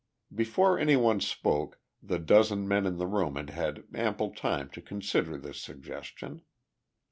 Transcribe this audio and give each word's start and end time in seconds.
Before 0.33 0.79
any 0.79 0.95
one 0.95 1.19
spoke 1.19 1.79
the 2.01 2.17
dozen 2.17 2.67
men 2.67 2.87
in 2.87 2.97
the 2.97 3.05
room 3.05 3.35
had 3.35 3.51
had 3.51 3.83
ample 3.93 4.31
time 4.31 4.67
to 4.71 4.81
consider 4.81 5.37
this 5.37 5.61
suggestion. 5.61 6.41